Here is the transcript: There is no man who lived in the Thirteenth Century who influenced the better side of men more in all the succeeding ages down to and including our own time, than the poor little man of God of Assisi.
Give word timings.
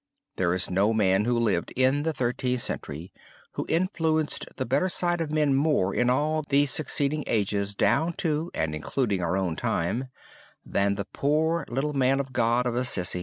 There 0.37 0.55
is 0.55 0.67
no 0.71 0.93
man 0.95 1.25
who 1.25 1.37
lived 1.37 1.69
in 1.75 2.01
the 2.01 2.11
Thirteenth 2.11 2.61
Century 2.63 3.13
who 3.51 3.67
influenced 3.69 4.47
the 4.55 4.65
better 4.65 4.89
side 4.89 5.21
of 5.21 5.29
men 5.31 5.53
more 5.53 5.93
in 5.93 6.09
all 6.09 6.41
the 6.41 6.65
succeeding 6.65 7.23
ages 7.27 7.75
down 7.75 8.13
to 8.13 8.49
and 8.55 8.73
including 8.73 9.21
our 9.21 9.37
own 9.37 9.55
time, 9.55 10.07
than 10.65 10.95
the 10.95 11.05
poor 11.05 11.65
little 11.69 11.93
man 11.93 12.19
of 12.19 12.33
God 12.33 12.65
of 12.65 12.75
Assisi. 12.75 13.19